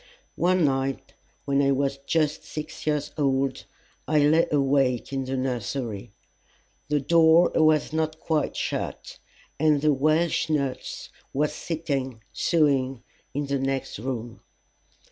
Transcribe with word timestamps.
One 0.37 0.65
night, 0.65 1.13
when 1.45 1.61
I 1.61 1.69
was 1.73 1.99
just 1.99 2.43
six 2.43 2.87
years 2.87 3.11
old, 3.19 3.65
I 4.07 4.17
lay 4.17 4.47
awake 4.51 5.13
in 5.13 5.25
the 5.25 5.37
nursery. 5.37 6.11
The 6.89 6.99
door 6.99 7.51
was 7.53 7.93
not 7.93 8.19
quite 8.19 8.55
shut, 8.55 9.19
and 9.59 9.79
the 9.81 9.93
Welsh 9.93 10.49
nurse 10.49 11.09
was 11.33 11.53
sitting 11.53 12.23
sewing 12.33 13.03
in 13.35 13.45
the 13.45 13.59
next 13.59 13.99
room. 13.99 14.41